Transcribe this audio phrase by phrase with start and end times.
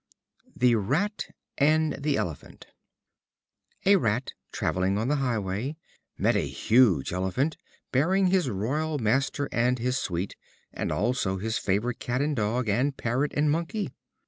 [0.55, 1.27] The Rat
[1.59, 2.65] and the Elephant.
[3.85, 5.75] A Rat, traveling on the highway,
[6.17, 7.55] met a huge elephant,
[7.91, 10.35] bearing his royal master and his suite,
[10.73, 13.91] and also his favorite cat and dog, and parrot and monkey.